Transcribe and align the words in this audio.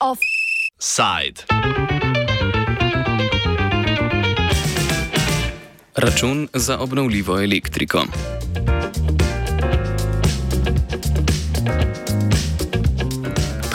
Offside. 0.00 1.44
Račun 5.96 6.48
za 6.54 6.78
obnovljivo 6.78 7.40
elektriko. 7.40 8.04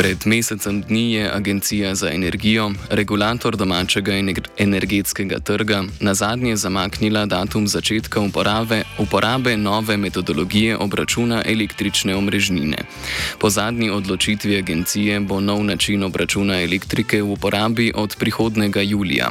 Pred 0.05 0.25
mesecem 0.25 0.81
dni 0.81 1.13
je 1.13 1.31
Agencija 1.33 1.95
za 1.95 2.09
energijo, 2.11 2.71
regulator 2.89 3.57
domačega 3.57 4.13
energetskega 4.57 5.39
trga, 5.39 5.83
na 5.99 6.13
zadnje 6.13 6.55
zamaknila 6.55 7.25
datum 7.25 7.67
začetka 7.67 8.21
uporabe, 8.21 8.83
uporabe 8.99 9.57
nove 9.57 9.97
metodologije 9.97 10.77
obračuna 10.77 11.41
električne 11.45 12.15
omrežnine. 12.15 12.77
Po 13.39 13.49
zadnji 13.49 13.89
odločitvi 13.89 14.57
agencije 14.57 15.19
bo 15.19 15.39
nov 15.39 15.63
način 15.63 16.03
obračuna 16.03 16.61
elektrike 16.61 17.21
v 17.21 17.31
uporabi 17.31 17.91
od 17.95 18.15
prihodnega 18.19 18.81
julija. 18.81 19.29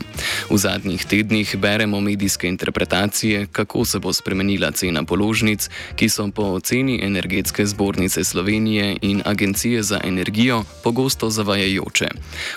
V 0.50 0.58
zadnjih 0.58 1.04
tednih 1.04 1.56
beremo 1.56 2.00
medijske 2.00 2.48
interpretacije, 2.48 3.46
kako 3.46 3.84
se 3.84 3.98
bo 3.98 4.12
spremenila 4.12 4.70
cena 4.70 5.04
položnic, 5.04 5.70
ki 5.96 6.08
so 6.08 6.28
po 6.34 6.42
oceni 6.42 7.00
Energetske 7.02 7.66
zbornice 7.66 8.24
Slovenije 8.24 8.96
in 9.02 9.22
Agencije 9.24 9.82
za 9.82 10.00
energijo 10.04 10.63
pogosto 10.84 11.30
zavajajoče. 11.30 12.08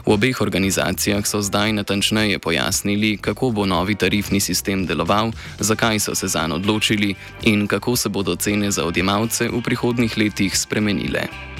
V 0.06 0.12
obeh 0.12 0.42
organizacijah 0.42 1.28
so 1.28 1.42
zdaj 1.42 1.74
natančneje 1.74 2.40
pojasnili, 2.40 3.18
kako 3.18 3.50
bo 3.50 3.66
novi 3.66 3.96
tarifni 3.96 4.40
sistem 4.40 4.86
deloval, 4.86 5.32
zakaj 5.60 6.00
so 6.00 6.16
se 6.16 6.28
zanj 6.28 6.54
odločili 6.54 7.16
in 7.44 7.68
kako 7.68 7.96
se 7.96 8.10
bodo 8.10 8.36
cene 8.36 8.72
za 8.72 8.86
odjemalce 8.86 9.50
v 9.50 9.62
prihodnih 9.62 10.18
letih 10.18 10.58
spremenile. 10.58 11.57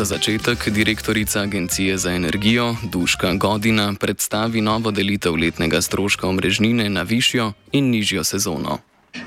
Za 0.00 0.04
začetek 0.04 0.68
direktorica 0.68 1.40
Agencije 1.40 1.98
za 1.98 2.12
energijo 2.12 2.76
Duška 2.82 3.34
Godina 3.34 3.94
predstavi 4.00 4.60
novo 4.60 4.90
delitev 4.90 5.36
letnega 5.36 5.80
stroška 5.80 6.28
omrežnine 6.28 6.88
na 6.88 7.02
višjo 7.02 7.52
in 7.72 7.90
nižjo 7.90 8.24
sezono 8.24 8.78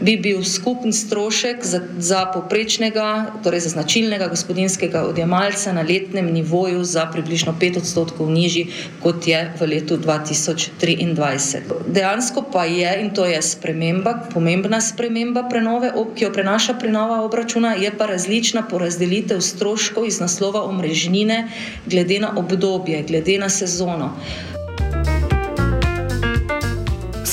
bi 0.03 0.17
bil 0.17 0.43
skupen 0.43 0.93
strošek 0.93 1.63
za, 1.65 1.79
za 1.97 2.25
poprečnega, 2.33 3.31
torej 3.43 3.59
za 3.59 3.69
značilnega 3.69 4.27
gospodinskega 4.27 5.03
odjemalca 5.07 5.73
na 5.73 5.81
letnem 5.81 6.31
nivoju 6.33 6.83
za 6.83 7.05
približno 7.05 7.55
5 7.61 7.77
odstotkov 7.77 8.31
nižji, 8.31 8.67
kot 9.03 9.27
je 9.27 9.53
v 9.59 9.67
letu 9.67 9.97
2023. 9.97 11.61
Dejansko 11.87 12.43
pa 12.51 12.65
je, 12.65 12.91
in 13.01 13.13
to 13.13 13.25
je 13.25 13.41
sprememba, 13.41 14.27
pomembna 14.33 14.81
sprememba 14.81 15.47
prenove, 15.49 15.93
ki 16.15 16.23
jo 16.23 16.33
prenaša 16.33 16.73
prenova 16.79 17.21
obračuna, 17.23 17.75
je 17.79 17.91
pa 17.97 18.05
različna 18.05 18.67
porazdelitev 18.67 19.39
stroškov 19.41 20.07
iz 20.07 20.19
naslova 20.19 20.63
omrežnine 20.63 21.47
glede 21.85 22.19
na 22.19 22.33
obdobje, 22.37 23.03
glede 23.07 23.37
na 23.37 23.49
sezono. 23.49 24.13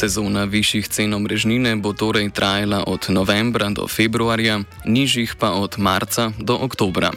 Sezona 0.00 0.46
višjih 0.48 0.88
cen 0.88 1.12
omrežnine 1.14 1.74
bo 1.76 1.92
torej 1.92 2.30
trajala 2.32 2.84
od 2.86 3.04
novembra 3.12 3.68
do 3.68 3.84
februarja, 3.84 4.60
nižjih 4.88 5.34
pa 5.36 5.50
od 5.52 5.76
marca 5.76 6.32
do 6.38 6.56
oktobra. 6.56 7.10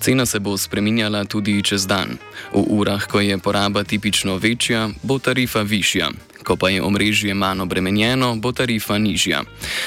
Cena 0.00 0.24
se 0.26 0.40
bo 0.40 0.56
spreminjala 0.56 1.24
tudi 1.24 1.60
čez 1.62 1.84
dan. 1.86 2.16
V 2.56 2.64
urah, 2.72 3.04
ko 3.04 3.20
je 3.20 3.36
poraba 3.38 3.84
tipično 3.84 4.36
večja, 4.40 4.88
bo 5.02 5.18
tarifa 5.18 5.60
višja, 5.60 6.08
Ko 6.44 6.56
pa 6.56 6.70
je 6.70 6.82
omrežje 6.82 7.34
manj 7.34 7.60
obremenjeno, 7.62 8.36
bo 8.36 8.52
tarifa 8.52 8.98
nižja. 8.98 9.42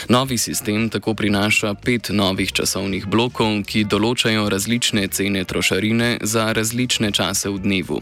Novi 0.09 0.38
sistem 0.38 0.89
tako 0.89 1.13
prinaša 1.13 1.73
pet 1.73 2.09
novih 2.09 2.51
časovnih 2.51 3.05
blokov, 3.05 3.63
ki 3.67 3.83
določajo 3.83 4.47
različne 4.49 5.07
cene 5.07 5.44
trošarine 5.44 6.17
za 6.21 6.51
različne 6.53 7.11
čase 7.11 7.49
v 7.49 7.59
dnevu. 7.59 7.99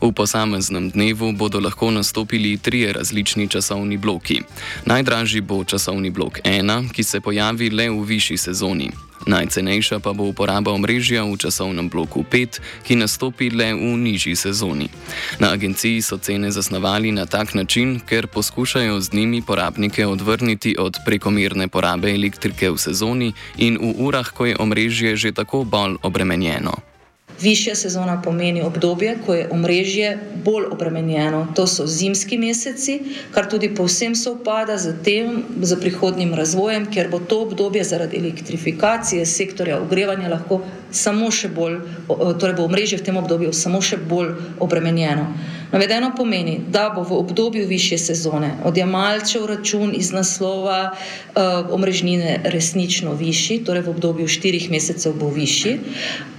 V 0.00 0.12
posameznem 0.12 0.90
dnevu 0.90 1.32
bodo 1.32 1.60
lahko 1.60 1.90
nastopili 1.90 2.56
trije 2.56 2.92
različni 2.92 3.48
časovni 3.48 3.96
bloki. 3.96 4.40
Najdražji 4.86 5.40
bo 5.40 5.64
časovni 5.64 6.10
blok 6.10 6.40
1, 6.44 6.92
ki 6.92 7.04
se 7.04 7.20
pojavi 7.20 7.70
le 7.70 7.90
v 7.90 8.02
višji 8.04 8.36
sezoni. 8.36 9.09
Najcenejša 9.26 10.00
pa 10.00 10.12
bo 10.12 10.24
uporaba 10.32 10.72
omrežja 10.72 11.24
v 11.24 11.36
časovnem 11.36 11.88
bloku 11.92 12.24
5, 12.24 12.60
ki 12.84 12.96
nastopi 12.96 13.50
le 13.52 13.74
v 13.76 13.96
nižji 14.00 14.36
sezoni. 14.36 14.88
Na 15.38 15.52
agenciji 15.52 16.00
so 16.02 16.16
cene 16.16 16.50
zasnovali 16.50 17.12
na 17.12 17.26
tak 17.26 17.54
način, 17.54 18.00
ker 18.00 18.26
poskušajo 18.26 19.00
z 19.00 19.12
njimi 19.12 19.42
porabnike 19.42 20.06
odvrniti 20.06 20.76
od 20.78 20.98
prekomerne 21.06 21.68
porabe 21.68 22.14
elektrike 22.14 22.70
v 22.70 22.78
sezoni 22.78 23.32
in 23.56 23.76
v 23.76 23.94
urah, 24.00 24.32
ko 24.32 24.46
je 24.46 24.56
omrežje 24.56 25.16
že 25.16 25.32
tako 25.32 25.64
bolj 25.64 26.00
obremenjeno. 26.02 26.89
Višja 27.40 27.74
sezona 27.74 28.22
pomeni 28.22 28.62
obdobje, 28.62 29.14
ko 29.26 29.34
je 29.34 29.48
omrežje 29.50 30.18
bolj 30.44 30.66
obremenjeno. 30.72 31.46
To 31.56 31.66
so 31.66 31.86
zimski 31.86 32.38
meseci, 32.38 32.98
kar 33.32 33.48
tudi 33.48 33.70
povsem 33.74 34.14
sovpada 34.14 34.76
z 34.78 34.92
tem, 35.04 35.42
z 35.62 35.78
prihodnim 35.80 36.34
razvojem, 36.34 36.86
ker 36.92 37.08
bo 37.08 37.18
to 37.18 37.42
obdobje 37.42 37.84
zaradi 37.84 38.20
elektrifikacije 38.20 39.26
sektorja 39.26 39.80
ogrevanja 39.80 40.28
lahko 40.28 40.60
samo 40.90 41.30
še 41.30 41.48
bolj, 41.48 41.80
torej 42.08 42.58
bo 42.58 42.68
omrežje 42.68 42.98
v 42.98 43.08
tem 43.08 43.16
obdobju 43.16 43.52
samo 43.56 43.80
še 43.80 43.96
bolj 43.96 44.34
obremenjeno. 44.60 45.30
Navedeno 45.72 46.10
pomeni, 46.16 46.60
da 46.68 46.90
bo 46.94 47.02
v 47.02 47.12
obdobju 47.12 47.66
više 47.66 47.98
sezone 47.98 48.50
odjemalčev 48.64 49.46
račun 49.46 49.92
iz 49.94 50.12
naslova 50.12 50.90
uh, 50.90 51.42
omrežnine 51.70 52.40
resnično 52.44 53.14
višji, 53.14 53.64
torej 53.64 53.82
v 53.82 53.90
obdobju 53.90 54.28
štirih 54.28 54.70
mesecev 54.70 55.14
bo 55.14 55.28
višji, 55.30 55.78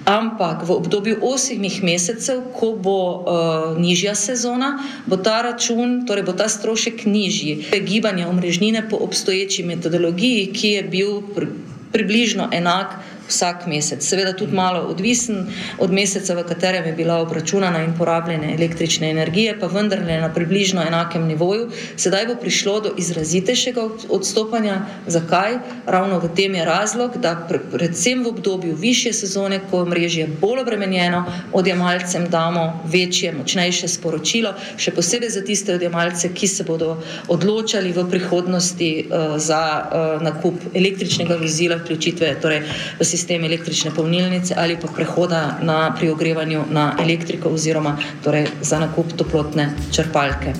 ampak 0.06 0.68
v 0.68 0.72
obdobju 0.72 1.18
osmih 1.22 1.84
mesecev, 1.84 2.42
ko 2.60 2.74
bo 2.76 3.00
uh, 3.00 3.80
nižja 3.80 4.16
sezona, 4.16 4.84
bo 5.06 5.18
ta 5.18 5.42
račun, 5.42 6.04
torej 6.08 6.28
bo 6.28 6.34
ta 6.34 6.50
strošek 6.50 7.06
nižji. 7.06 7.72
Gibanje 7.88 8.28
omrežnine 8.28 8.84
po 8.90 9.00
obstoječi 9.00 9.64
metodologiji, 9.64 10.52
ki 10.54 10.68
je 10.68 10.84
bil 10.84 11.22
pri, 11.36 11.48
približno 11.92 12.50
enak 12.52 13.00
vsak 13.32 13.66
mesec. 13.68 14.04
Seveda 14.04 14.34
tudi 14.38 14.56
malo 14.56 14.84
odvisen 14.92 15.48
od 15.80 15.92
meseca, 15.92 16.36
v 16.36 16.44
katerem 16.48 16.86
je 16.86 16.94
bila 16.94 17.22
obračunana 17.24 17.84
in 17.84 17.96
porabljena 17.98 18.52
električna 18.54 19.08
energija, 19.08 19.56
pa 19.60 19.68
vendarle 19.72 20.20
na 20.22 20.30
približno 20.34 20.84
enakem 20.88 21.26
nivoju. 21.28 21.70
Sedaj 21.96 22.28
bo 22.28 22.36
prišlo 22.42 22.80
do 22.82 22.94
izrazitejšega 22.98 23.88
odstopanja. 24.10 24.82
Zakaj? 25.08 25.58
Ravno 25.86 26.20
v 26.20 26.30
tem 26.36 26.56
je 26.56 26.66
razlog, 26.66 27.18
da 27.18 27.36
predvsem 27.48 28.24
v 28.24 28.28
obdobju 28.28 28.76
više 28.76 29.14
sezone, 29.14 29.62
ko 29.72 29.80
je 29.80 29.90
mrežje 29.90 30.28
bolj 30.42 30.62
obremenjeno, 30.62 31.24
odjemalcem 31.54 32.30
damo 32.30 32.84
večje, 32.86 33.34
močnejše 33.38 33.88
sporočilo, 33.88 34.54
še 34.78 34.92
posebej 34.92 35.30
za 35.30 35.44
tiste 35.46 35.76
odjemalce, 35.76 36.34
ki 36.34 36.48
se 36.48 36.64
bodo 36.68 36.98
odločali 37.28 37.94
v 37.94 38.06
prihodnosti 38.10 38.92
uh, 39.06 39.38
za 39.38 39.62
uh, 39.82 40.24
nakup 40.24 40.76
električnega 40.76 41.38
vozila, 41.42 41.78
vključitve 41.82 42.36
torej, 42.42 42.64
v 43.00 43.06
sistem 43.06 43.21
sistem 43.22 43.46
električne 43.46 43.92
polnilnice 43.94 44.56
ali 44.58 44.78
pa 44.82 44.90
prehoda 44.90 45.60
na, 45.62 45.94
pri 45.94 46.10
ogrevanju 46.10 46.64
na 46.74 46.96
elektriko 47.00 47.50
oziroma 47.54 47.98
torej 48.24 48.48
za 48.62 48.80
nakup 48.82 49.14
toplotne 49.14 49.70
črpalke. 49.94 50.54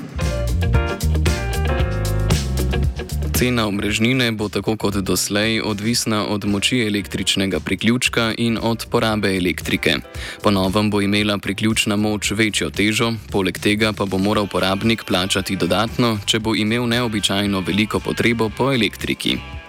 Cena 3.34 3.66
omrežnine 3.68 4.28
bo 4.38 4.50
tako 4.54 4.76
kot 4.78 5.00
doslej 5.02 5.62
odvisna 5.66 6.28
od 6.30 6.46
moči 6.46 6.84
električnega 6.86 7.60
priključka 7.60 8.34
in 8.38 8.60
od 8.62 8.86
porabe 8.92 9.32
elektrike. 9.38 9.96
Po 10.44 10.52
novem 10.52 10.92
bo 10.92 11.02
imela 11.02 11.38
priključna 11.38 11.96
moč 11.96 12.32
večjo 12.32 12.70
težo, 12.70 13.14
poleg 13.32 13.58
tega 13.58 13.94
pa 13.98 14.06
bo 14.06 14.18
moral 14.18 14.46
uporabnik 14.46 15.04
plačati 15.08 15.56
dodatno, 15.56 16.20
če 16.26 16.40
bo 16.40 16.54
imel 16.56 16.86
neobičajno 16.86 17.64
veliko 17.66 18.00
potrebo 18.00 18.52
po 18.58 18.70
elektriki. 18.74 19.61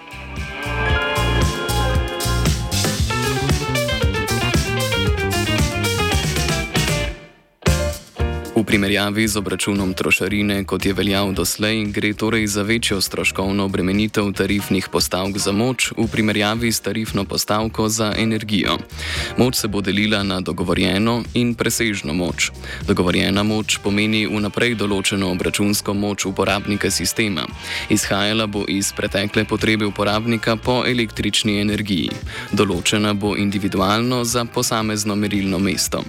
Primerjavi 8.73 9.27
z 9.27 9.37
obračunom 9.37 9.93
trošarine, 9.93 10.63
kot 10.65 10.85
je 10.85 10.93
veljal 10.93 11.29
doslej, 11.33 11.85
gre 11.93 12.13
torej 12.13 12.47
za 12.47 12.61
večjo 12.65 13.01
stroškovno 13.01 13.65
obremenitev 13.65 14.31
tarifnih 14.33 14.87
postavk 14.89 15.37
za 15.37 15.51
moč 15.51 15.91
v 15.97 16.07
primerjavi 16.11 16.71
s 16.71 16.79
tarifno 16.79 17.25
postavko 17.25 17.89
za 17.89 18.13
energijo. 18.17 18.77
Moč 19.37 19.55
se 19.55 19.67
bo 19.67 19.81
delila 19.81 20.23
na 20.23 20.41
dogovorjeno 20.41 21.23
in 21.33 21.53
presežno 21.55 22.13
moč. 22.13 22.49
Dogovorjena 22.87 23.43
moč 23.43 23.77
pomeni 23.77 24.25
vnaprej 24.25 24.73
določeno 24.75 25.29
obračunsko 25.31 25.93
moč 25.93 26.25
uporabnika 26.25 26.89
sistema. 26.89 27.45
Izhajala 27.89 28.47
bo 28.47 28.65
iz 28.67 28.89
pretekle 28.97 29.45
potrebe 29.45 29.85
uporabnika 29.85 30.55
po 30.55 30.81
električni 30.87 31.59
energiji. 31.61 32.09
Določena 32.51 33.13
bo 33.13 33.35
individualno 33.37 34.23
za 34.25 34.45
posamezno 34.45 35.15
merilno 35.15 35.59
mesto. 35.59 36.01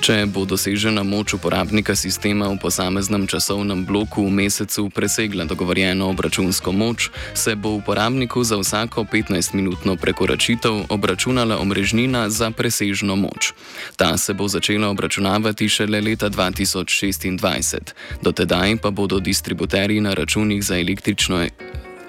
Če 0.00 0.24
bo 0.26 0.42
dosežena 0.44 1.06
moč 1.06 1.38
uporabnika, 1.38 1.68
uporabnika 1.78 2.07
sistema 2.08 2.48
v 2.48 2.56
posameznem 2.56 3.28
časovnem 3.28 3.84
bloku 3.84 4.24
v 4.24 4.32
mesecu 4.32 4.88
presegla 4.88 5.44
dogovorjeno 5.44 6.08
obračunsko 6.08 6.72
moč, 6.72 7.12
se 7.36 7.52
bo 7.52 7.76
uporabniku 7.76 8.40
za 8.40 8.56
vsako 8.56 9.04
15-minutno 9.04 10.00
prekoračitev 10.00 10.88
obračunala 10.88 11.60
omrežnina 11.60 12.32
za 12.32 12.48
presežno 12.48 13.12
moč. 13.12 13.52
Ta 14.00 14.16
se 14.16 14.32
bo 14.32 14.48
začela 14.48 14.88
obračunavati 14.88 15.68
šele 15.68 16.00
leta 16.00 16.32
2026. 16.32 17.92
Dotedaj 18.24 18.80
pa 18.80 18.90
bodo 18.90 19.20
distributerji 19.20 20.00
na 20.00 20.16
računih 20.16 20.64
za 20.64 20.80
električno 20.80 21.44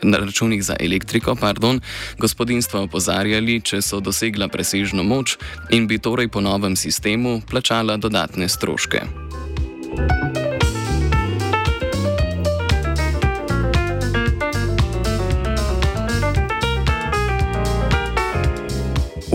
Na 0.02 0.18
računih 0.18 0.64
za 0.64 0.76
elektriko, 0.80 1.36
pardon, 1.36 1.82
gospodinstva 2.18 2.86
opozarjali, 2.88 3.60
če 3.60 3.82
so 3.84 4.00
dosegla 4.00 4.48
presežno 4.48 5.04
moč 5.04 5.36
in 5.76 5.92
bi 5.92 6.00
torej 6.00 6.32
po 6.32 6.40
novem 6.40 6.80
sistemu 6.80 7.42
plačala 7.44 7.98
dodatne 7.98 8.48
stroške. 8.48 9.04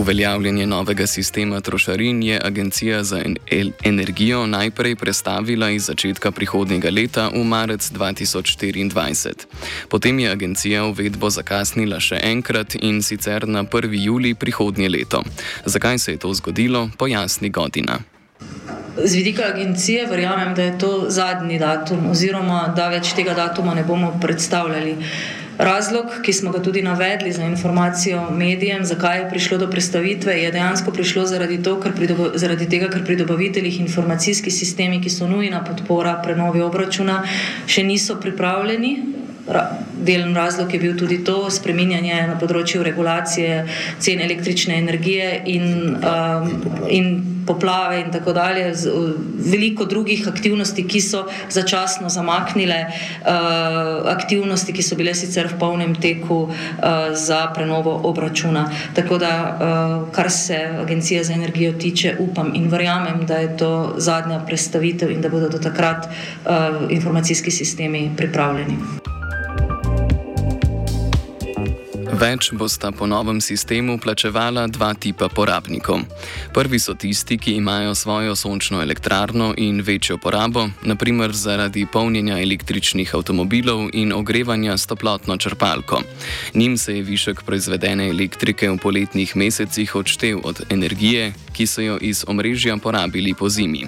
Uveljavljanje 0.05 0.67
novega 0.67 1.07
sistema 1.07 1.61
trošarin 1.61 2.23
je 2.23 2.41
Agencija 2.45 3.05
za 3.05 3.23
energijo 3.85 4.47
najprej 4.47 4.97
predstavila 4.97 5.71
iz 5.71 5.85
začetka 5.85 6.31
prihodnjega 6.31 6.91
leta 6.91 7.29
v 7.35 7.45
marec 7.45 7.91
2024. 7.93 9.33
Potem 9.89 10.19
je 10.19 10.31
agencija 10.31 10.85
uvedbo 10.85 11.31
zakasnila 11.31 12.01
še 12.01 12.21
enkrat 12.23 12.77
in 12.83 13.03
sicer 13.03 13.49
na 13.49 13.65
1. 13.65 14.05
juli 14.05 14.35
prihodnje 14.35 14.89
leto. 14.89 15.23
Zakaj 15.65 15.99
se 15.99 16.13
je 16.13 16.19
to 16.19 16.35
zgodilo, 16.35 16.91
pojasni 16.99 17.51
Godina. 17.51 18.14
Z 18.97 19.15
vidika 19.15 19.43
agencije 19.55 20.07
verjamem, 20.07 20.55
da 20.55 20.63
je 20.63 20.79
to 20.79 21.05
zadnji 21.09 21.59
datum, 21.59 22.11
oziroma 22.11 22.73
da 22.77 22.89
več 22.89 23.11
tega 23.19 23.35
datuma 23.35 23.75
ne 23.75 23.83
bomo 23.85 24.13
predstavljali. 24.23 24.95
Razlog, 25.59 26.21
ki 26.23 26.33
smo 26.33 26.51
ga 26.51 26.61
tudi 26.63 26.83
navedli 26.83 27.33
za 27.33 27.43
informacijo 27.43 28.31
medijem, 28.31 28.85
zakaj 28.85 29.19
je 29.19 29.29
prišlo 29.31 29.59
do 29.59 29.69
predstavitve, 29.71 30.35
je 30.35 30.53
dejansko 30.53 30.93
prišlo 30.93 31.27
zaradi, 31.27 31.61
to, 31.63 31.77
ker 31.81 31.93
zaradi 32.35 32.69
tega, 32.71 32.89
ker 32.91 33.05
pri 33.05 33.17
dobaviteljih 33.17 33.81
informacijski 33.81 34.51
sistemi, 34.51 35.03
ki 35.03 35.11
so 35.11 35.29
nujna 35.31 35.65
podpora 35.65 36.17
prenovi 36.23 36.63
obračuna, 36.63 37.23
še 37.67 37.83
niso 37.87 38.19
pripravljeni. 38.23 38.97
Delen 40.07 40.35
razlog 40.35 40.75
je 40.75 40.81
bil 40.81 40.99
tudi 40.99 41.21
to 41.25 41.51
spreminjanje 41.51 42.23
na 42.31 42.39
področju 42.41 42.83
regulacije 42.83 43.65
cen 43.99 44.23
električne 44.25 44.79
energije 44.79 45.31
in, 45.47 45.97
um, 45.99 46.51
in 46.89 47.34
poplave 47.47 48.01
in 48.01 48.13
tako 48.13 48.33
dalje, 48.33 48.73
veliko 49.51 49.85
drugih 49.85 50.29
aktivnosti, 50.29 50.87
ki 50.89 51.01
so 51.01 51.25
začasno 51.51 52.09
zamaknile 52.09 52.87
uh, 52.87 54.11
aktivnosti, 54.13 54.73
ki 54.73 54.83
so 54.83 54.97
bile 54.97 55.15
sicer 55.15 55.49
v 55.53 55.59
polnem 55.61 55.95
teku 55.95 56.49
uh, 56.49 56.53
za 57.13 57.47
prenovo 57.55 58.01
obračuna. 58.05 58.67
Tako 58.95 59.19
da, 59.19 59.35
uh, 59.35 60.13
kar 60.13 60.31
se 60.31 60.61
Agencije 60.81 61.25
za 61.25 61.33
energijo 61.33 61.73
tiče, 61.73 62.17
upam 62.19 62.53
in 62.55 62.69
verjamem, 62.69 63.27
da 63.27 63.37
je 63.37 63.57
to 63.57 63.95
zadnja 63.97 64.41
predstavitev 64.47 65.11
in 65.11 65.21
da 65.21 65.29
bodo 65.29 65.49
do 65.49 65.59
takrat 65.59 66.07
uh, 66.07 66.91
informacijski 66.91 67.51
sistemi 67.51 68.11
pripravljeni. 68.17 69.04
Več 72.15 72.53
bosta 72.55 72.93
po 72.95 73.09
novem 73.11 73.41
sistemu 73.43 73.97
plačevala 73.99 74.69
dva 74.71 74.93
tipa 74.95 75.27
porabnikov. 75.27 76.05
Prvi 76.55 76.79
so 76.79 76.95
tisti, 76.95 77.35
ki 77.35 77.57
imajo 77.59 77.95
svojo 77.99 78.37
sončno 78.39 78.79
elektrarno 78.83 79.49
in 79.59 79.81
večjo 79.83 80.21
porabo, 80.23 80.69
naprimer 80.87 81.35
zaradi 81.35 81.87
polnjenja 81.91 82.39
električnih 82.39 83.15
avtomobilov 83.19 83.89
in 83.93 84.13
ogrevanja 84.15 84.77
s 84.79 84.87
toplotno 84.87 85.37
črpalko. 85.37 86.03
Njim 86.55 86.79
se 86.79 86.97
je 86.97 87.03
višek 87.03 87.43
proizvedene 87.43 88.07
elektrike 88.09 88.71
v 88.71 88.79
poletnih 88.79 89.37
mesecih 89.37 89.95
odštev 89.95 90.39
od 90.45 90.63
energije, 90.71 91.33
ki 91.55 91.67
so 91.67 91.83
jo 91.83 91.99
iz 92.03 92.25
omrežja 92.27 92.77
porabili 92.77 93.35
po 93.35 93.49
zimi. 93.49 93.87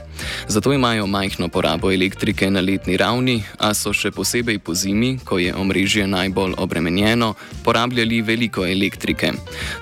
Zato 0.49 0.73
imajo 0.73 1.07
majhno 1.07 1.49
porabo 1.49 1.91
elektrike 1.93 2.51
na 2.51 2.61
letni 2.61 2.97
ravni, 2.97 3.43
a 3.59 3.75
so 3.75 3.93
še 3.93 4.11
posebej 4.15 4.59
po 4.59 4.75
zimi, 4.75 5.19
ko 5.25 5.39
je 5.43 5.55
omrežje 5.55 6.07
najbolj 6.07 6.55
obremenjeno, 6.59 7.35
porabljali 7.65 8.23
veliko 8.23 8.67
elektrike. 8.67 9.33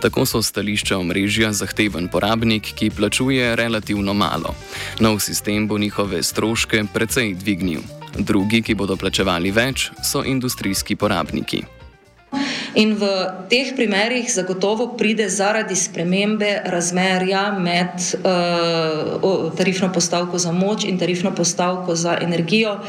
Tako 0.03 0.27
so 0.27 0.43
stališča 0.43 0.99
omrežja 0.99 1.53
zahteven 1.53 2.09
porabnik, 2.09 2.73
ki 2.75 2.91
plačuje 2.91 3.57
relativno 3.57 4.15
malo. 4.15 4.55
Nov 5.01 5.21
sistem 5.21 5.69
bo 5.69 5.79
njihove 5.79 6.23
stroške 6.23 6.85
precej 6.95 7.35
dvignil. 7.35 7.85
Drugi, 8.19 8.63
ki 8.63 8.75
bodo 8.75 8.97
plačevali 8.97 9.51
več, 9.51 9.91
so 10.03 10.23
industrijski 10.25 10.97
porabniki. 10.97 11.84
In 12.75 12.97
v 12.99 13.06
teh 13.47 13.71
primerih 13.76 14.26
zagotovo 14.26 14.99
pride 14.99 15.29
zaradi 15.31 15.76
spremembe 15.79 16.62
razmerja 16.67 17.55
med 17.55 18.03
uh, 18.19 19.55
tarifno 19.55 19.93
postavko 19.94 20.38
za 20.38 20.53
moč 20.53 20.85
in 20.85 20.99
tarifno 20.99 21.31
postavko 21.35 21.94
za 21.94 22.19
energijo 22.23 22.81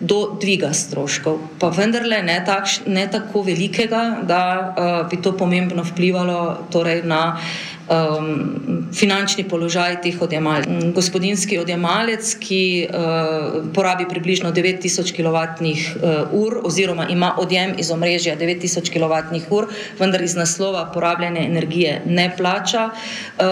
do 0.00 0.38
dviga 0.40 0.70
stroškov. 0.72 1.38
Pa 1.58 1.72
vendarle 1.74 2.22
ne, 2.22 2.38
takš, 2.46 2.86
ne 2.86 3.08
tako 3.10 3.42
velikega, 3.42 4.22
da 4.22 4.42
uh, 4.46 5.10
bi 5.10 5.18
to 5.22 5.34
pomembno 5.36 5.82
vplivalo 5.82 6.68
torej 6.70 7.02
na 7.02 7.22
uh, 7.34 7.71
um, 7.92 8.88
finančni 8.92 9.44
položaj 9.48 10.00
teh 10.02 10.22
odjemalcev. 10.22 10.92
Gospodinski 10.94 11.58
odjemalec, 11.58 12.34
ki 12.40 12.88
uh, 12.88 13.72
porabi 13.74 14.06
približno 14.08 14.52
9000 14.52 15.12
kWh 15.16 16.60
oziroma 16.64 17.08
ima 17.08 17.34
odjem 17.38 17.74
iz 17.78 17.90
omrežja 17.90 18.36
9000 18.36 18.92
kWh, 18.92 19.66
vendar 19.98 20.22
iz 20.22 20.34
naslova 20.36 20.90
porabljene 20.94 21.46
energije 21.46 22.02
ne 22.06 22.30
plača 22.36 22.90
uh, 22.90 23.44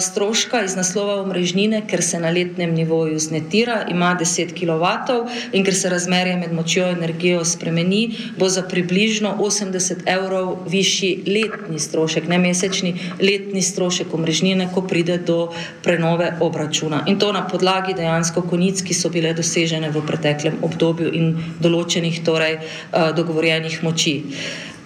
stroška 0.00 0.64
iz 0.64 0.76
naslova 0.76 1.22
omrežnine, 1.22 1.82
ker 1.86 2.02
se 2.02 2.20
na 2.20 2.30
letnem 2.30 2.74
nivoju 2.74 3.18
znetira, 3.18 3.84
ima 3.90 4.16
10 4.20 4.54
kW 4.54 5.26
in 5.52 5.64
ker 5.64 5.74
se 5.74 5.88
razmerje 5.88 6.36
med 6.36 6.52
močjo 6.52 6.90
in 6.90 6.96
energijo 6.98 7.44
spremeni, 7.44 8.14
bo 8.38 8.48
za 8.48 8.62
približno 8.62 9.36
80 9.40 10.06
evrov 10.06 10.56
višji 10.68 11.22
letni 11.26 11.78
strošek, 11.78 12.28
ne 12.28 12.38
mesečni, 12.38 12.94
letni 13.20 13.62
strošek 13.62 13.87
strošek 13.88 14.14
omrežnine, 14.14 14.68
ko 14.74 14.82
pride 14.84 15.16
do 15.24 15.48
prenove 15.82 16.36
obračuna. 16.40 17.04
In 17.08 17.18
to 17.18 17.32
na 17.32 17.46
podlagi 17.48 17.94
dejansko 17.96 18.42
konic, 18.44 18.82
ki 18.84 18.94
so 18.94 19.08
bile 19.08 19.32
dosežene 19.32 19.88
v 19.88 20.04
preteklem 20.04 20.60
obdobju 20.62 21.08
in 21.16 21.32
določenih 21.60 22.20
torej, 22.24 22.60
eh, 22.60 23.12
dogovorjenih 23.16 23.82
moči. 23.82 24.22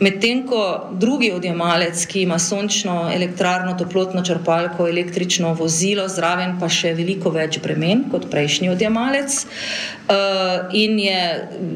Medtem 0.00 0.46
ko 0.46 0.90
drugi 0.98 1.30
odjemalec, 1.32 2.06
ki 2.06 2.22
ima 2.22 2.38
sončno 2.38 3.10
elektrarno, 3.14 3.74
toplotno 3.78 4.24
črpalko, 4.24 4.88
električno 4.88 5.52
vozilo, 5.54 6.08
zraven 6.08 6.56
pa 6.60 6.68
še 6.68 6.94
veliko 6.98 7.30
več 7.30 7.60
bremen 7.62 8.06
kot 8.10 8.26
prejšnji 8.30 8.70
odjemalec, 8.72 9.36
uh, 9.44 10.72
in 10.74 10.98
je, 10.98 11.20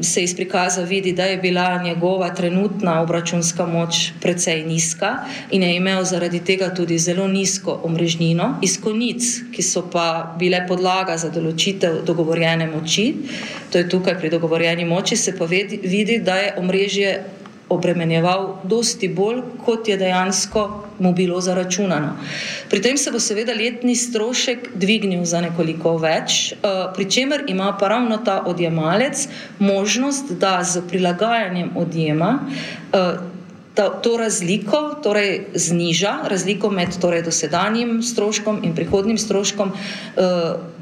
se 0.01 0.23
iz 0.23 0.33
prikaza 0.35 0.83
vidi, 0.83 1.13
da 1.13 1.29
je 1.29 1.37
bila 1.37 1.83
njegova 1.83 2.29
trenutna 2.35 2.97
obračunska 3.01 3.65
moč 3.65 4.11
precej 4.21 4.65
nizka 4.67 5.13
in 5.51 5.63
je 5.63 5.75
imel 5.75 6.03
zaradi 6.03 6.39
tega 6.43 6.73
tudi 6.75 6.99
zelo 6.99 7.27
nizko 7.27 7.79
omrežnino, 7.83 8.57
iz 8.61 8.79
konic, 8.81 9.23
ki 9.55 9.63
so 9.63 9.85
pa 9.91 10.35
bile 10.39 10.65
podlaga 10.67 11.17
za 11.17 11.31
določitev 11.31 12.01
dogovorjene 12.05 12.67
moči, 12.67 13.07
to 13.71 13.79
je 13.79 13.89
tukaj 13.89 14.19
pri 14.19 14.29
dogovorjeni 14.29 14.85
moči, 14.85 15.15
se 15.15 15.37
pa 15.37 15.45
vidi, 15.45 16.19
da 16.19 16.35
je 16.43 16.53
omrežje 16.57 17.15
obremenjeval 17.69 18.57
dosti 18.63 19.07
bolj, 19.07 19.41
kot 19.65 19.87
je 19.87 19.97
dejansko 19.97 20.83
mu 20.99 21.13
bilo 21.13 21.41
zaračunano. 21.41 22.13
Pri 22.69 22.81
tem 22.81 22.97
se 22.97 23.11
bo 23.11 23.19
seveda 23.19 23.53
letni 23.53 23.95
strošek 23.95 24.69
dvignil 24.75 25.25
za 25.25 25.41
nekoliko 25.41 25.97
več, 25.97 26.51
eh, 26.51 26.57
pri 26.95 27.09
čemer 27.11 27.43
ima 27.47 27.75
pa 27.79 27.87
ravno 27.87 28.17
ta 28.17 28.43
odjemalec 28.45 29.27
možnost, 29.59 30.31
da 30.39 30.63
z 30.63 30.81
prilagajanjem 30.87 31.71
odjema 31.75 32.39
eh, 32.93 33.17
to 34.01 34.17
razliko 34.17 34.95
torej 35.03 35.45
zniža, 35.53 36.15
razliko 36.29 36.69
med 36.69 36.97
torej 37.01 37.21
dosedanjim 37.21 38.01
stroškom 38.03 38.63
in 38.63 38.75
prihodnim 38.75 39.17
stroškom. 39.17 39.71
Eh, 40.17 40.76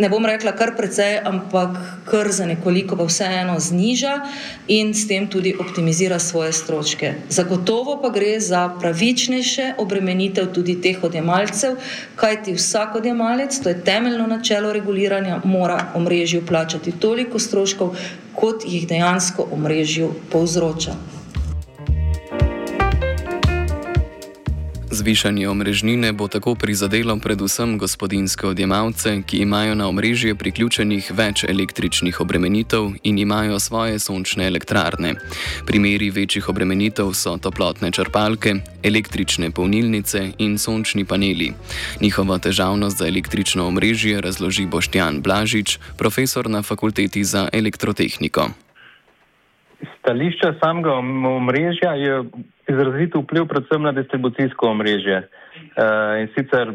ne 0.00 0.08
bom 0.08 0.26
rekla 0.26 0.52
kar 0.56 0.72
precej, 0.76 1.20
ampak 1.24 1.76
kar 2.08 2.32
za 2.32 2.46
nekoliko 2.48 2.96
pa 2.96 3.04
vseeno 3.04 3.58
zniža 3.60 4.14
in 4.68 4.94
s 4.94 5.06
tem 5.08 5.28
tudi 5.28 5.52
optimizira 5.60 6.18
svoje 6.18 6.52
stroške. 6.52 7.12
Zagotovo 7.28 7.98
pa 8.02 8.08
gre 8.08 8.40
za 8.40 8.68
pravičnejše 8.80 9.74
obremenitev 9.78 10.50
tudi 10.54 10.80
teh 10.80 11.04
odjemalcev, 11.04 11.76
kajti 12.16 12.56
vsak 12.56 12.96
odjemalec, 12.96 13.60
to 13.62 13.68
je 13.68 13.84
temeljno 13.84 14.26
načelo 14.26 14.72
reguliranja, 14.72 15.40
mora 15.44 15.92
omrežju 15.94 16.46
plačati 16.46 16.92
toliko 16.92 17.38
stroškov, 17.38 17.96
kot 18.34 18.64
jih 18.66 18.88
dejansko 18.88 19.48
omrežju 19.52 20.14
povzroča. 20.32 21.19
Zvišanje 24.92 25.48
omrežnine 25.48 26.12
bo 26.12 26.28
tako 26.28 26.54
prizadelo 26.54 27.16
predvsem 27.16 27.78
gospodinske 27.78 28.46
odjemalce, 28.46 29.22
ki 29.26 29.38
imajo 29.38 29.74
na 29.74 29.88
omrežje 29.88 30.34
priključenih 30.34 31.12
več 31.14 31.44
električnih 31.44 32.20
obremenitev 32.20 32.88
in 33.02 33.18
imajo 33.18 33.60
svoje 33.60 33.98
sončne 33.98 34.46
elektrarne. 34.46 35.14
Primeri 35.66 36.10
večjih 36.10 36.48
obremenitev 36.48 37.12
so 37.14 37.36
toplotne 37.38 37.90
črpalke, 37.90 38.54
električne 38.82 39.50
polnilnice 39.50 40.32
in 40.38 40.58
sončni 40.58 41.04
paneli. 41.04 41.52
Njihovo 42.00 42.38
težavnost 42.38 42.98
za 42.98 43.06
električno 43.06 43.66
omrežje 43.66 44.20
razloži 44.20 44.66
Boštjan 44.66 45.22
Blažič, 45.22 45.78
profesor 45.96 46.50
na 46.50 46.62
fakulteti 46.62 47.24
za 47.24 47.48
elektrotehniko. 47.52 48.50
Stališče 49.80 50.52
samega 50.62 50.92
omrežja 50.92 51.92
je 51.96 52.22
izrazito 52.68 53.20
vpliv 53.20 53.46
predvsem 53.48 53.82
na 53.82 53.92
distribucijsko 53.92 54.68
omrežje. 54.68 55.28
Uh, 55.70 56.20
in 56.20 56.28
sicer 56.34 56.72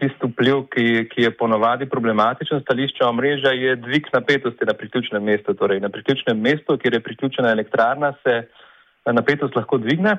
tisti 0.00 0.30
vpliv, 0.30 0.64
ki, 0.72 0.86
ki 1.10 1.26
je 1.26 1.30
ponovadi 1.36 1.88
problematičen 1.90 2.60
stališča 2.60 3.08
omrežja, 3.08 3.52
je 3.52 3.76
dvig 3.76 4.08
napetosti 4.12 4.66
na 4.66 4.74
priključnem 4.74 5.24
mestu. 5.24 5.54
Torej, 5.54 5.80
na 5.80 5.88
priključnem 5.88 6.40
mestu, 6.40 6.78
kjer 6.78 6.98
je 6.98 7.04
priključena 7.04 7.52
elektrarna, 7.52 8.12
se 8.22 8.34
eh, 8.42 9.12
napetost 9.12 9.56
lahko 9.56 9.78
dvigne 9.78 10.16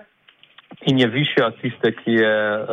in 0.86 1.00
je 1.00 1.08
višja 1.08 1.48
od 1.48 1.56
tiste, 1.62 1.92
ki 1.92 2.14
je 2.14 2.34
uh, 2.62 2.68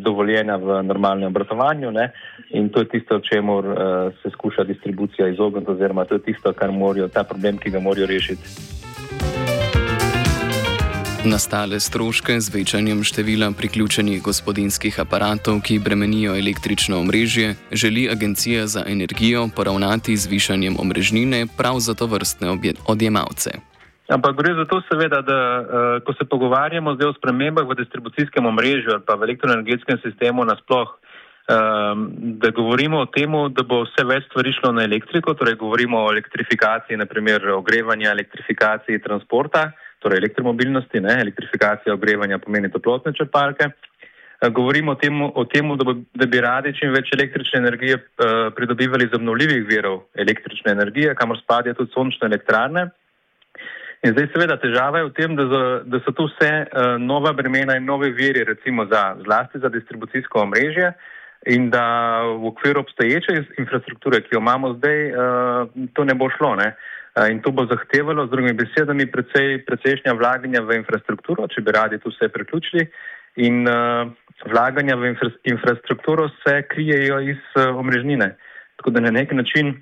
dovoljena 0.00 0.56
v 0.56 0.82
normalnem 0.82 1.28
obratovanju. 1.28 1.90
Ne? 1.92 2.08
In 2.50 2.70
to 2.72 2.80
je 2.80 2.88
tisto, 2.94 3.20
o 3.20 3.20
čemur 3.20 3.66
uh, 3.66 3.76
se 4.22 4.30
skuša 4.32 4.64
distribucija 4.64 5.28
izogniti, 5.28 5.70
oziroma 5.70 6.04
to 6.04 6.14
je 6.14 6.22
tisto, 6.32 6.52
kar 6.52 6.72
morajo, 6.72 7.12
ta 7.12 7.24
problem, 7.28 7.60
ki 7.60 7.70
ga 7.70 7.80
morajo 7.80 8.08
rešiti. 8.08 8.81
Nastale 11.22 11.78
stroške 11.78 12.34
z 12.40 12.50
večanjem 12.50 13.04
števila 13.06 13.52
priključenih 13.54 14.22
gospodinskih 14.22 15.00
aparatov, 15.00 15.60
ki 15.62 15.78
bremenijo 15.78 16.34
električno 16.34 16.98
omrežje, 16.98 17.54
želi 17.72 18.08
Agencija 18.10 18.66
za 18.66 18.82
energijo 18.86 19.46
poravnati 19.56 20.16
z 20.16 20.26
višanjem 20.26 20.74
omrežnine 20.82 21.46
prav 21.58 21.78
za 21.78 21.94
to 21.94 22.06
vrstne 22.06 22.48
odjemalce. 22.88 23.50
Ampak 24.08 24.36
gre 24.36 24.54
za 24.54 24.64
to, 24.64 24.82
seveda, 24.90 25.20
da 25.22 25.38
uh, 25.60 26.02
ko 26.04 26.12
se 26.12 26.24
pogovarjamo 26.24 26.90
o 26.90 27.12
spremembah 27.18 27.68
v 27.70 27.74
distribucijskem 27.74 28.46
omrežju 28.46 28.90
ali 28.92 29.06
pa 29.06 29.14
v 29.14 29.22
elektroenergetskem 29.22 29.98
sistemu 30.02 30.44
nasploh, 30.44 30.88
um, 30.90 32.10
da 32.42 32.50
govorimo 32.50 32.98
o 32.98 33.06
tem, 33.06 33.30
da 33.54 33.62
bo 33.62 33.84
vse 33.86 34.04
več 34.04 34.26
stvari 34.26 34.52
šlo 34.58 34.72
na 34.72 34.82
elektriko, 34.90 35.34
torej 35.34 35.54
govorimo 35.54 36.02
o 36.02 36.10
elektrifikaciji, 36.10 36.98
naprimer 36.98 37.46
ogrevanja, 37.48 38.10
elektrifikaciji 38.10 39.02
transporta 39.06 39.70
torej 40.02 40.18
elektromobilnosti, 40.22 41.00
ne, 41.00 41.16
elektrifikacija 41.22 41.94
ogrevanja 41.94 42.38
pomeni 42.42 42.70
toplotne 42.70 43.14
črpalke. 43.16 43.70
Eh, 44.42 44.50
govorimo 44.50 44.92
o 44.92 44.98
tem, 44.98 45.22
o 45.22 45.44
tem 45.44 45.68
da, 45.76 45.84
bo, 45.84 45.94
da 46.18 46.26
bi 46.26 46.40
radi 46.42 46.74
čim 46.74 46.90
več 46.94 47.12
električne 47.14 47.60
energije 47.62 48.00
uh, 48.00 48.48
pridobivali 48.56 49.06
iz 49.06 49.14
obnovljivih 49.14 49.62
virov 49.68 50.00
električne 50.18 50.74
energije, 50.74 51.14
kamor 51.14 51.38
spadajo 51.38 51.78
tudi 51.78 51.94
sončne 51.94 52.26
elektrarne. 52.26 52.88
In 54.02 54.16
zdaj 54.16 54.32
seveda 54.32 54.56
težava 54.58 54.98
je 54.98 55.06
v 55.06 55.12
tem, 55.14 55.36
da, 55.38 55.46
za, 55.46 55.62
da 55.86 56.00
so 56.02 56.14
tu 56.18 56.26
vse 56.26 56.50
uh, 56.50 56.96
nova 56.98 57.30
bremena 57.38 57.76
in 57.78 57.86
nove 57.86 58.10
viri, 58.10 58.42
recimo 58.44 58.88
za, 58.90 59.12
zlasti 59.22 59.62
za 59.62 59.70
distribucijsko 59.70 60.42
omrežje 60.42 60.90
in 61.46 61.70
da 61.70 61.84
v 62.38 62.50
okviru 62.50 62.82
obstoječe 62.82 63.34
infrastrukture, 63.58 64.20
ki 64.22 64.34
jo 64.34 64.42
imamo 64.42 64.74
zdaj, 64.74 64.98
uh, 65.10 65.86
to 65.94 66.04
ne 66.04 66.18
bo 66.18 66.30
šlo. 66.34 66.56
Ne. 66.58 66.74
Uh, 66.74 66.92
In 67.12 67.42
to 67.44 67.52
bo 67.52 67.66
zahtevalo, 67.68 68.26
z 68.26 68.30
drugimi 68.30 68.56
besedami, 68.56 69.04
precej, 69.06 69.60
precejšnja 69.68 70.16
vlaganja 70.16 70.62
v 70.64 70.80
infrastrukturo, 70.80 71.44
če 71.44 71.60
bi 71.60 71.74
radi 71.76 71.98
to 72.00 72.08
vse 72.08 72.30
priključili. 72.32 72.86
In 73.44 73.68
uh, 73.68 74.08
vlaganja 74.48 74.96
v 74.96 75.12
infra 75.12 75.28
infrastrukturo 75.44 76.28
se 76.40 76.62
krijejo 76.68 77.20
iz 77.20 77.42
uh, 77.56 77.76
omrežnine. 77.76 78.32
Tako 78.76 78.90
da 78.90 79.00
na 79.00 79.10
nek 79.10 79.32
način 79.32 79.76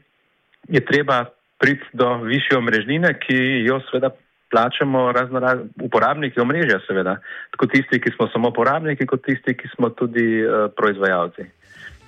je 0.69 0.83
treba 0.85 1.25
priti 1.59 1.87
do 1.93 2.17
više 2.23 2.57
omrežnine, 2.59 3.15
ki 3.19 3.39
jo 3.67 3.81
seveda 3.91 4.11
plačamo 4.51 5.13
razno 5.13 5.39
raz, 5.39 5.59
uporabniki 5.83 6.41
omrežja, 6.41 6.81
seveda. 6.87 7.17
Tako 7.51 7.67
tisti, 7.67 8.01
ki 8.01 8.11
smo 8.17 8.27
samo 8.33 8.51
uporabniki, 8.51 9.07
kot 9.07 9.23
tisti, 9.27 9.55
ki 9.55 9.71
smo 9.77 9.91
tudi 9.95 10.43
uh, 10.43 10.67
proizvajalci. 10.77 11.47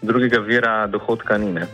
Drugega 0.02 0.42
vira 0.42 0.86
dohodka 0.86 1.38
ni. 1.38 1.52
Ne? 1.52 1.66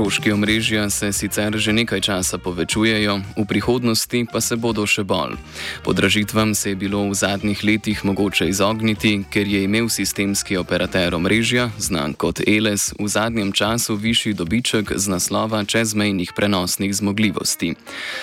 Stroški 0.00 0.32
omrežja 0.32 0.90
se 0.90 1.12
sicer 1.12 1.52
že 1.60 1.72
nekaj 1.76 2.00
časa 2.00 2.38
povečujejo, 2.40 3.20
v 3.36 3.44
prihodnosti 3.44 4.24
pa 4.32 4.40
se 4.40 4.56
bodo 4.56 4.86
še 4.88 5.04
bolj. 5.04 5.36
Podražitvam 5.84 6.54
se 6.56 6.72
je 6.72 6.76
bilo 6.80 7.04
v 7.04 7.12
zadnjih 7.12 7.60
letih 7.64 8.00
mogoče 8.04 8.48
izogniti, 8.48 9.20
ker 9.28 9.44
je 9.44 9.60
imel 9.68 9.92
sistemski 9.92 10.56
operater 10.56 11.12
omrežja, 11.12 11.68
znan 11.76 12.16
kot 12.16 12.40
ELES, 12.40 12.96
v 12.96 13.08
zadnjem 13.12 13.52
času 13.52 13.98
višji 14.00 14.32
dobiček 14.40 14.96
z 14.96 15.04
naslova 15.04 15.60
čezmejnih 15.68 16.32
prenosnih 16.32 16.96
zmogljivosti. 16.96 17.76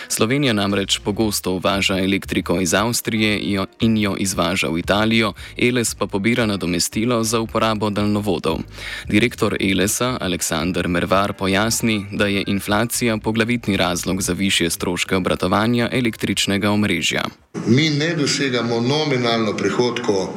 Slovenija 0.09 0.57
namreč 0.57 0.97
pogosto 1.05 1.61
uvaža 1.61 2.01
elektriko 2.01 2.57
iz 2.57 2.73
Avstrije 2.73 3.37
in 3.85 3.97
jo 4.01 4.15
izvaža 4.17 4.73
v 4.73 4.81
Italijo, 4.81 5.37
ELES 5.53 5.93
pa 5.93 6.09
pobira 6.09 6.49
nadomestilo 6.49 7.21
za 7.21 7.37
uporabo 7.39 7.93
daljnovodov. 7.93 8.65
Direktor 9.05 9.53
ELES-a 9.61 10.17
Aleksandr 10.17 10.89
Mervar 10.89 11.37
pojasnjuje, 11.37 11.66
pojasni, 11.67 12.05
da 12.11 12.27
je 12.27 12.43
inflacija 12.47 13.17
poglavitni 13.17 13.77
razlog 13.77 14.21
za 14.21 14.33
više 14.33 14.69
stroške 14.69 15.15
obratovanja 15.15 15.89
električnega 15.91 16.69
omrežja. 16.71 17.23
Mi 17.67 17.89
ne 17.89 18.15
dosegamo 18.15 18.81
nominalno 18.81 19.57
prihodko 19.57 20.33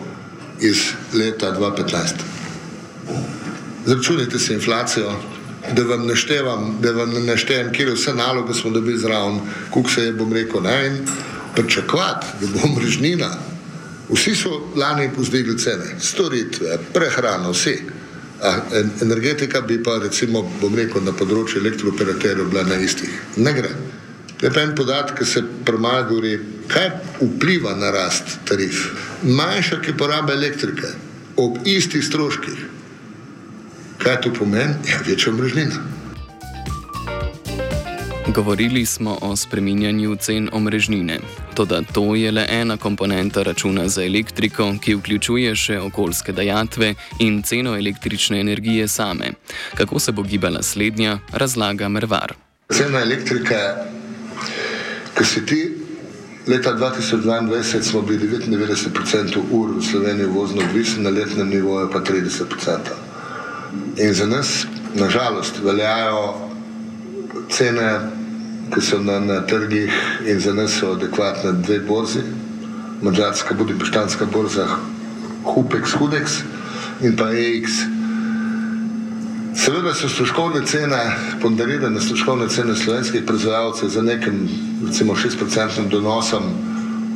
iz 0.61 0.79
leta 1.15 1.55
2015. 1.59 2.15
Zračunajte 3.87 4.39
si 4.39 4.55
inflacijo, 4.55 5.13
da 5.77 5.83
vam 5.83 6.07
naštevam, 6.07 6.79
da 6.83 6.91
vam 6.91 7.27
naštejem, 7.27 7.73
kje 7.73 7.93
vse 7.95 8.15
naloge 8.15 8.55
smo 8.55 8.71
dobili 8.71 8.99
zraven, 8.99 9.41
koliko 9.71 9.91
se 9.91 10.03
je, 10.03 10.13
bom 10.13 10.33
rekel, 10.33 10.63
ne 10.63 10.87
in 10.87 10.99
pričakovati, 11.55 12.27
da 12.41 12.47
bo 12.47 12.75
mrežnina. 12.81 13.31
Vsi 14.11 14.35
so 14.35 14.51
lani 14.77 15.11
pozdvigli 15.17 15.59
cene, 15.59 15.95
storitve, 16.01 16.79
prehrano, 16.93 17.53
vse. 17.53 17.79
Energetika 19.03 19.61
bi 19.61 19.83
pa, 19.83 19.99
recimo, 19.99 20.43
bom 20.61 20.75
rekel, 20.75 21.05
na 21.05 21.13
področju 21.13 21.61
elektrooperaterjev 21.61 22.49
bila 22.49 22.65
na 22.69 22.81
istih. 22.81 23.13
Ne 23.37 23.53
gre. 23.57 23.73
Je 24.41 24.49
pa 24.49 24.63
en 24.65 24.73
podatek, 24.75 25.19
ki 25.21 25.29
se 25.29 25.43
premalo 25.69 26.07
govori, 26.09 26.39
kaj 26.71 26.89
vpliva 27.21 27.75
na 27.77 27.91
rast 27.93 28.39
tarif. 28.49 28.87
Manjša, 29.23 29.83
ki 29.85 29.97
porabe 30.01 30.33
elektrike 30.33 30.95
ob 31.41 31.59
istih 31.69 32.05
stroških. 32.05 32.63
Kaj 34.01 34.21
to 34.25 34.33
pomeni? 34.33 34.81
Ja, 34.89 35.03
večja 35.05 35.33
mrežnina. 35.37 36.00
Govorili 38.35 38.87
smo 38.87 39.19
o 39.21 39.37
spreminjanju 39.37 40.17
cen 40.17 40.49
omrežnine. 40.53 41.19
Toda 41.55 41.83
to 41.93 42.15
je 42.15 42.33
le 42.33 42.47
ena 42.51 42.77
komponenta 42.77 43.43
računa 43.43 43.89
za 43.89 44.05
elektriko, 44.05 44.75
ki 44.81 44.95
vključuje 44.95 45.55
še 45.57 45.79
okoljske 45.81 46.33
dajatve 46.33 46.95
in 47.19 47.43
ceno 47.43 47.75
električne 47.77 48.41
energije 48.41 48.89
same. 48.89 49.33
Kako 49.75 49.99
se 49.99 50.13
bo 50.13 50.23
gibala 50.23 50.63
slednja, 50.63 51.19
razlaga 51.33 51.89
Mervar. 51.89 52.35
Cena 52.73 53.01
elektrike, 53.01 53.59
ki 55.19 55.25
si 55.25 55.47
ti, 55.47 55.61
leta 56.47 56.77
2022 56.77 57.83
smo 57.83 58.03
bili 58.03 58.29
99% 58.29 59.43
ur 59.51 59.75
v 59.79 59.83
Sloveniji 59.83 60.27
vozno 60.27 60.63
odvisni, 60.69 61.03
na 61.03 61.11
letnem 61.11 61.49
nivoju 61.49 61.91
pa 61.91 61.99
30%. 61.99 62.79
In 63.97 64.15
za 64.15 64.27
nas, 64.27 64.67
nažalost, 64.95 65.59
veljajo 65.65 66.51
cene 67.51 68.20
ki 68.75 68.81
so 68.81 68.99
na, 69.03 69.21
na 69.21 69.41
trgih 69.47 69.93
in 70.27 70.41
za 70.41 70.55
nas 70.55 70.79
so 70.81 70.93
adekvatne 70.93 71.53
dve 71.53 71.81
borzi, 71.81 72.21
mađarska 73.03 73.55
budipuštanska 73.55 74.27
borza 74.33 74.67
Hupex, 75.45 75.97
Hudex 75.99 76.43
in 77.03 77.17
pa 77.17 77.31
EX. 77.33 77.71
Seveda 79.55 79.95
so 79.95 80.09
stroškovne 80.09 80.67
cene, 80.67 81.17
ponderirane 81.43 82.01
stroškovne 82.01 82.49
cene 82.49 82.77
slovenskih 82.77 83.23
proizvajalcev 83.27 83.89
za 83.89 84.03
nekim, 84.03 84.49
recimo 84.87 85.15
6% 85.15 85.89
donosom 85.89 86.43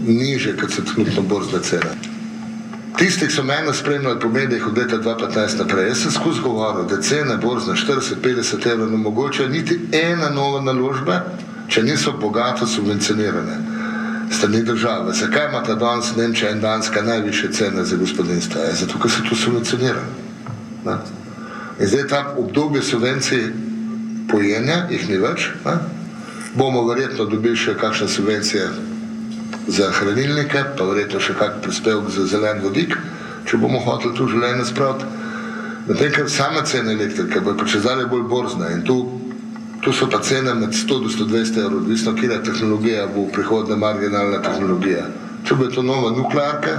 niže, 0.07 0.57
kot 0.57 0.73
so 0.73 0.83
trenutno 0.83 1.23
borzne 1.23 1.63
cene. 1.63 1.95
Tisti, 2.99 3.27
ki 3.27 3.33
so 3.33 3.43
mene 3.43 3.75
spremljali 3.75 4.21
po 4.21 4.29
medijih 4.29 4.67
od 4.67 4.79
leta 4.79 4.99
2015 4.99 5.59
naprej, 5.59 5.89
jaz 5.89 6.03
sem 6.03 6.13
skozi 6.13 6.41
govoril, 6.41 6.85
da 6.87 7.01
cene 7.03 7.37
borzne 7.37 7.75
40-50 7.75 8.73
evrov 8.73 8.89
ne 8.89 8.95
omogočajo 8.95 9.49
niti 9.49 9.81
ena 9.93 10.31
nova 10.31 10.61
naložba, 10.61 11.21
če 11.69 11.83
niso 11.83 12.13
bogato 12.21 12.67
subvencionirane 12.67 13.75
strani 14.31 14.63
države. 14.63 15.13
Zakaj 15.13 15.49
ima 15.49 15.63
ta 15.63 15.75
danes 15.75 16.17
Nemčija 16.17 16.51
in 16.51 16.61
Danska 16.61 17.03
najviše 17.03 17.53
cene 17.53 17.85
za 17.85 17.97
gospodinstva? 17.97 18.61
Je 18.61 18.75
zato, 18.75 18.99
ker 18.99 19.11
se 19.11 19.29
to 19.29 19.37
subvencionira. 19.37 20.03
Ne? 20.85 20.97
In 21.81 21.87
zdaj 21.87 22.09
ta 22.09 22.35
obdobje 22.39 22.83
subvencij 22.83 23.53
pojenja, 24.31 24.87
jih 24.91 25.09
ni 25.09 25.19
več, 25.19 25.51
ne? 25.65 25.79
bomo 26.55 26.85
verjetno 26.87 27.25
dobili 27.25 27.57
še 27.57 27.75
kakšne 27.75 28.09
subvencije 28.09 28.69
za 29.69 29.91
hranilnike, 29.91 30.63
pa 30.79 30.85
verjetno 30.85 31.21
še 31.21 31.35
kak 31.39 31.61
prispevek 31.63 32.11
za 32.15 32.27
zelen 32.31 32.63
vodik, 32.63 32.97
če 33.45 33.59
bomo 33.59 33.81
hoteli 33.83 34.15
tu 34.15 34.29
življenje 34.31 34.69
spraviti. 34.71 35.05
Medtem, 35.89 36.13
ker 36.13 36.31
same 36.31 36.63
cene 36.65 36.95
elektrike 36.95 37.41
bojo 37.41 37.59
pa 37.61 37.67
če 37.69 37.83
zdaj 37.83 38.07
bolj 38.09 38.23
borzne 38.31 38.71
in 38.73 38.85
tu, 38.87 38.99
tu 39.85 39.93
so 39.93 40.09
pa 40.09 40.19
cene 40.21 40.55
med 40.55 40.73
100 40.73 41.01
do 41.03 41.09
120 41.09 41.59
evrov, 41.59 41.77
odvisno, 41.83 42.15
kje 42.17 42.43
tehnologija 42.43 43.07
bo 43.07 43.27
v 43.27 43.33
prihodnje 43.33 43.77
marginalna 43.77 44.43
tehnologija. 44.43 45.07
Če 45.45 45.55
bo 45.55 45.67
to 45.69 45.83
nova 45.83 46.11
nuklearka, 46.17 46.79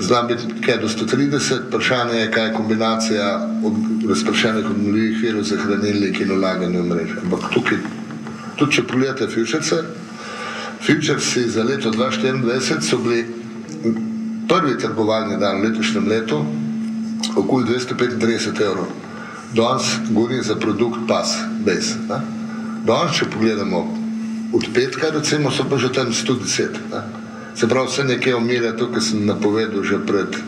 zna 0.00 0.22
biti 0.22 0.62
kaj 0.64 0.78
do 0.80 0.88
130, 0.88 1.66
vprašanje 1.68 2.20
je, 2.20 2.30
kaj 2.32 2.46
je 2.46 2.54
kombinacija 2.54 3.26
od 3.64 3.74
razpršenih 4.08 4.70
obnovljivih 4.70 5.18
virov 5.22 5.42
za 5.42 5.58
hranilnik 5.60 6.20
in 6.20 6.32
ulaganje 6.32 6.80
v 6.80 6.86
mreže. 6.88 7.18
Ampak 7.24 7.50
tukaj, 7.54 7.78
tudi 8.56 8.78
če 8.78 8.86
pogledate 8.88 9.28
futurese, 9.28 9.82
futuresi 10.80 11.44
za 11.50 11.64
leto 11.68 11.92
2024 11.92 12.80
so 12.80 12.98
bili 13.04 13.26
prvi 14.48 14.78
trgovalni 14.78 15.36
dan 15.36 15.60
v 15.60 15.68
letošnjem 15.68 16.08
letu 16.08 16.40
okoli 17.36 17.68
235 17.68 18.64
evrov. 18.64 18.88
Danes 19.54 19.82
govorim 20.10 20.42
za 20.42 20.54
produkt 20.56 20.98
PAS, 21.08 21.34
BASE. 21.66 21.94
Danes, 22.86 23.16
če 23.18 23.26
pogledamo 23.32 23.82
od 24.52 24.66
petka, 24.74 25.10
recimo, 25.10 25.50
so 25.50 25.64
pa 25.70 25.78
že 25.78 25.92
tam 25.92 26.12
110. 26.12 26.78
Ne? 26.92 27.02
Se 27.54 27.68
pravi, 27.68 27.88
vse 27.88 28.04
nekaj 28.04 28.34
omira, 28.34 28.72
to, 28.76 28.88
kar 28.92 29.02
sem 29.02 29.26
napovedal 29.26 29.82
že 29.82 29.98
pred, 30.06 30.38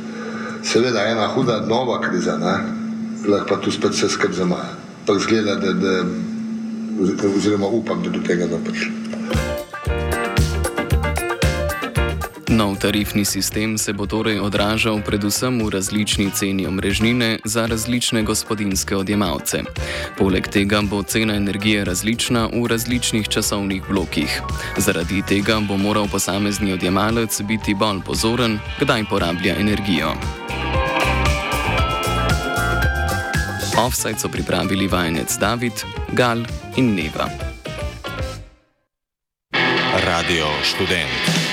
seveda, 0.62 1.06
ena 1.10 1.26
huda 1.34 1.60
nova 1.66 2.00
kriza, 2.00 2.38
ne? 2.38 2.54
lahko 3.26 3.48
pa 3.48 3.56
tu 3.62 3.70
spet 3.70 3.94
vse 3.94 4.08
skrb 4.08 4.34
za 4.34 4.46
maja. 4.46 4.74
Pa 5.06 5.18
zgleda, 5.18 5.58
da, 5.58 5.72
da, 5.72 5.94
oziroma 7.36 7.66
upam, 7.66 8.02
da 8.02 8.10
do 8.10 8.22
tega 8.22 8.46
ne 8.46 8.58
prišlo. 8.64 9.01
Nov 12.52 12.76
tarifni 12.76 13.24
sistem 13.24 13.78
se 13.78 13.92
bo 13.92 14.04
torej 14.06 14.36
odražal 14.36 15.00
predvsem 15.00 15.56
v 15.64 15.72
različni 15.72 16.28
ceni 16.36 16.66
omrežnine 16.68 17.38
za 17.44 17.64
različne 17.66 18.22
gospodinske 18.22 18.96
odjemalce. 18.96 19.62
Poleg 20.18 20.48
tega 20.52 20.82
bo 20.84 21.02
cena 21.02 21.34
energije 21.34 21.84
različna 21.84 22.50
v 22.52 22.66
različnih 22.68 23.28
časovnih 23.28 23.82
blokih. 23.88 24.42
Zaradi 24.76 25.22
tega 25.24 25.60
bo 25.64 25.76
moral 25.76 26.08
posamezni 26.12 26.72
odjemalec 26.72 27.40
biti 27.48 27.74
bolj 27.74 28.04
pozoren, 28.04 28.58
kdaj 28.80 29.04
porablja 29.08 29.56
energijo. 29.56 30.12
Offside 33.80 34.18
so 34.18 34.28
pripravili 34.28 34.88
vajenec 34.88 35.38
David, 35.40 35.72
Gal 36.12 36.44
in 36.76 36.94
Neva. 36.94 37.30
Radio 40.04 40.46
študent. 40.62 41.51